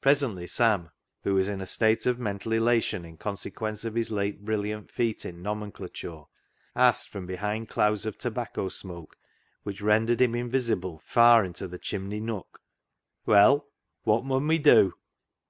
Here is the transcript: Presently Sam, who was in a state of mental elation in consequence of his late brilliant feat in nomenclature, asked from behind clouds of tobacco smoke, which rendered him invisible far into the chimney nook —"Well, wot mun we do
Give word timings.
Presently 0.00 0.46
Sam, 0.46 0.88
who 1.24 1.34
was 1.34 1.46
in 1.46 1.60
a 1.60 1.66
state 1.66 2.06
of 2.06 2.18
mental 2.18 2.52
elation 2.52 3.04
in 3.04 3.18
consequence 3.18 3.84
of 3.84 3.94
his 3.94 4.10
late 4.10 4.46
brilliant 4.46 4.90
feat 4.90 5.26
in 5.26 5.42
nomenclature, 5.42 6.22
asked 6.74 7.10
from 7.10 7.26
behind 7.26 7.68
clouds 7.68 8.06
of 8.06 8.16
tobacco 8.16 8.70
smoke, 8.70 9.14
which 9.62 9.82
rendered 9.82 10.22
him 10.22 10.34
invisible 10.34 11.02
far 11.04 11.44
into 11.44 11.68
the 11.68 11.78
chimney 11.78 12.18
nook 12.18 12.62
—"Well, 13.26 13.66
wot 14.06 14.24
mun 14.24 14.46
we 14.48 14.56
do 14.56 14.94